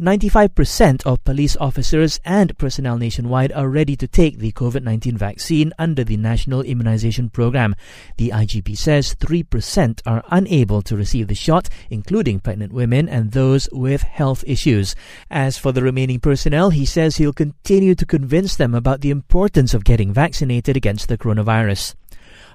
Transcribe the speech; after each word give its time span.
95% 0.00 1.04
of 1.04 1.22
police 1.24 1.58
officers 1.58 2.18
and 2.24 2.56
personnel 2.56 2.96
nationwide 2.96 3.52
are 3.52 3.68
ready 3.68 3.96
to 3.96 4.08
take 4.08 4.38
the 4.38 4.50
COVID 4.52 4.82
19 4.82 5.18
vaccine 5.18 5.74
under 5.78 6.02
the 6.02 6.16
National 6.16 6.62
Immunization 6.62 7.28
Program. 7.28 7.76
The 8.16 8.30
IGP 8.30 8.78
says 8.78 9.14
3% 9.16 10.00
are 10.06 10.24
unable 10.30 10.80
to 10.82 10.96
receive 10.96 11.28
the 11.28 11.34
shot, 11.34 11.68
including 11.90 12.40
pregnant 12.40 12.72
women 12.72 13.10
and 13.10 13.32
those 13.32 13.68
with 13.72 14.00
health 14.00 14.42
issues. 14.46 14.96
As 15.30 15.58
for 15.58 15.70
the 15.70 15.82
remaining 15.82 16.18
personnel, 16.18 16.70
he 16.70 16.86
says 16.86 17.18
he'll 17.18 17.34
continue 17.34 17.94
to 17.94 18.06
convince 18.06 18.56
them 18.56 18.74
about 18.74 19.02
the 19.02 19.10
importance 19.10 19.74
of 19.74 19.84
getting 19.84 20.14
vaccinated 20.14 20.78
against 20.78 21.08
the 21.08 21.18
coronavirus. 21.18 21.94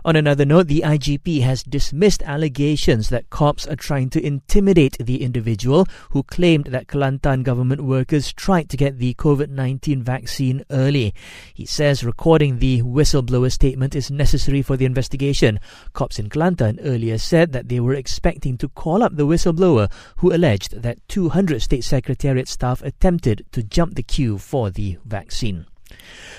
On 0.04 0.16
another 0.16 0.46
note, 0.46 0.68
the 0.68 0.84
IGP 0.86 1.42
has 1.42 1.64
dismissed 1.64 2.21
allegations 2.24 3.10
that 3.10 3.30
cops 3.30 3.66
are 3.68 3.75
trying 3.75 4.10
to 4.12 4.25
intimidate 4.25 4.98
the 5.00 5.24
individual 5.24 5.88
who 6.12 6.24
claimed 6.24 6.66
that 6.66 6.88
Kelantan 6.88 7.44
government 7.44 7.82
workers 7.82 8.32
tried 8.32 8.70
to 8.70 8.78
get 8.78 9.00
the 9.00 9.14
COVID 9.16 9.50
19 9.50 10.04
vaccine 10.04 10.64
early. 10.70 11.14
He 11.54 11.65
says 11.65 12.04
recording 12.04 12.60
the 12.60 12.84
whistleblower 12.84 13.51
statement 13.51 13.96
is 13.96 14.11
necessary 14.11 14.61
for 14.61 14.78
the 14.78 14.86
investigation. 14.86 15.60
Cops 15.93 16.20
in 16.20 16.29
Kelantan 16.29 16.79
earlier 16.84 17.18
said 17.18 17.51
that 17.54 17.70
they 17.70 17.79
were 17.79 17.96
expecting 17.96 18.57
to 18.60 18.70
call 18.70 19.01
up 19.01 19.15
the 19.15 19.26
whistleblower 19.26 19.92
who 20.18 20.34
alleged 20.34 20.82
that 20.82 21.00
200 21.07 21.62
state 21.62 21.84
secretariat 21.84 22.48
staff 22.48 22.82
attempted 22.84 23.46
to 23.51 23.64
jump 23.64 23.96
the 23.96 24.04
queue 24.04 24.37
for 24.37 24.70
the 24.70 24.98
vaccine. 25.04 25.65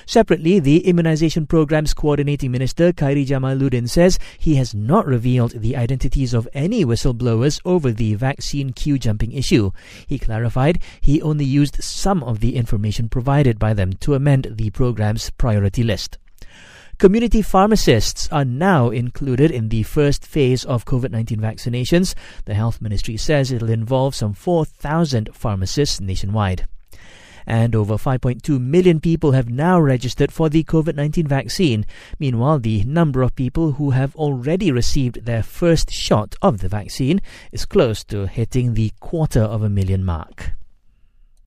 Separately, 0.08 0.60
the 0.60 0.82
Immunisation 0.86 1.48
Program's 1.48 1.92
Coordinating 1.92 2.52
Minister 2.52 2.92
Khairy 2.92 3.26
Jamaluddin 3.26 3.88
says 3.88 4.20
he 4.38 4.54
has 4.54 4.72
not 4.72 5.04
revealed 5.04 5.52
the 5.52 5.76
identities 5.76 6.32
of 6.32 6.48
any 6.52 6.84
whistleblowers 6.84 7.60
over 7.64 7.90
the 7.90 8.14
vaccine 8.14 8.72
queue 8.72 8.98
jumping 8.98 9.32
issue. 9.32 9.72
He 10.06 10.18
clarified 10.18 10.80
he 11.00 11.20
only 11.22 11.44
used 11.44 11.82
some 11.82 12.22
of 12.22 12.38
the 12.38 12.54
information 12.54 13.08
provided 13.08 13.58
by 13.58 13.74
them 13.74 13.94
to 13.94 14.14
amend 14.14 14.46
the 14.52 14.70
program's 14.70 15.30
priority 15.30 15.82
list. 15.82 16.18
Community 16.98 17.42
pharmacists 17.42 18.28
are 18.30 18.44
now 18.44 18.90
included 18.90 19.50
in 19.50 19.68
the 19.70 19.82
first 19.82 20.24
phase 20.24 20.64
of 20.64 20.84
COVID 20.84 21.10
19 21.10 21.40
vaccinations. 21.40 22.14
The 22.44 22.54
Health 22.54 22.80
Ministry 22.80 23.16
says 23.16 23.50
it'll 23.50 23.70
involve 23.70 24.14
some 24.14 24.32
4,000 24.34 25.30
pharmacists 25.34 26.00
nationwide 26.00 26.66
and 27.46 27.74
over 27.74 27.94
5.2 27.94 28.60
million 28.60 28.98
people 28.98 29.32
have 29.32 29.48
now 29.48 29.80
registered 29.80 30.32
for 30.32 30.48
the 30.48 30.64
COVID 30.64 30.96
19 30.96 31.26
vaccine. 31.26 31.86
Meanwhile, 32.18 32.58
the 32.58 32.82
number 32.84 33.22
of 33.22 33.36
people 33.36 33.72
who 33.72 33.90
have 33.90 34.16
already 34.16 34.72
received 34.72 35.24
their 35.24 35.42
first 35.42 35.90
shot 35.90 36.34
of 36.42 36.58
the 36.58 36.68
vaccine 36.68 37.20
is 37.52 37.64
close 37.64 38.02
to 38.04 38.26
hitting 38.26 38.74
the 38.74 38.92
quarter 38.98 39.42
of 39.42 39.62
a 39.62 39.68
million 39.68 40.04
mark. 40.04 40.55